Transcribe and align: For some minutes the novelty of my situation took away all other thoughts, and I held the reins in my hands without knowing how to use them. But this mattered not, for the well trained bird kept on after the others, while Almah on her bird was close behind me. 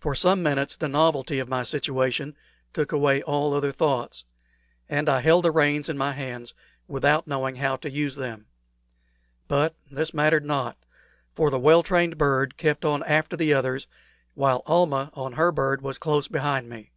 For 0.00 0.14
some 0.14 0.42
minutes 0.42 0.74
the 0.74 0.88
novelty 0.88 1.38
of 1.38 1.50
my 1.50 1.64
situation 1.64 2.34
took 2.72 2.92
away 2.92 3.20
all 3.22 3.52
other 3.52 3.72
thoughts, 3.72 4.24
and 4.88 5.06
I 5.06 5.20
held 5.20 5.44
the 5.44 5.50
reins 5.50 5.90
in 5.90 5.98
my 5.98 6.12
hands 6.12 6.54
without 6.88 7.26
knowing 7.26 7.56
how 7.56 7.76
to 7.76 7.90
use 7.90 8.16
them. 8.16 8.46
But 9.46 9.74
this 9.90 10.14
mattered 10.14 10.46
not, 10.46 10.78
for 11.34 11.50
the 11.50 11.58
well 11.58 11.82
trained 11.82 12.16
bird 12.16 12.56
kept 12.56 12.86
on 12.86 13.02
after 13.02 13.36
the 13.36 13.52
others, 13.52 13.86
while 14.32 14.62
Almah 14.64 15.10
on 15.12 15.34
her 15.34 15.52
bird 15.52 15.82
was 15.82 15.98
close 15.98 16.26
behind 16.26 16.70
me. 16.70 16.92